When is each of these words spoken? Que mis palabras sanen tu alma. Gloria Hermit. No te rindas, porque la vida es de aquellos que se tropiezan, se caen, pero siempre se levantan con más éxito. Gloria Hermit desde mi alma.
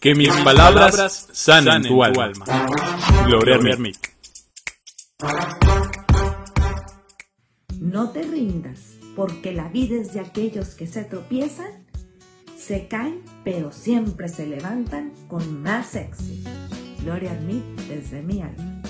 Que 0.00 0.14
mis 0.14 0.32
palabras 0.44 1.28
sanen 1.32 1.82
tu 1.82 2.04
alma. 2.04 2.44
Gloria 3.26 3.56
Hermit. 3.56 3.96
No 7.80 8.10
te 8.10 8.22
rindas, 8.22 8.94
porque 9.16 9.52
la 9.52 9.68
vida 9.68 10.00
es 10.00 10.12
de 10.12 10.20
aquellos 10.20 10.76
que 10.76 10.86
se 10.86 11.02
tropiezan, 11.02 11.86
se 12.56 12.86
caen, 12.86 13.24
pero 13.42 13.72
siempre 13.72 14.28
se 14.28 14.46
levantan 14.46 15.12
con 15.26 15.62
más 15.62 15.96
éxito. 15.96 16.48
Gloria 17.02 17.32
Hermit 17.32 17.64
desde 17.88 18.22
mi 18.22 18.42
alma. 18.42 18.82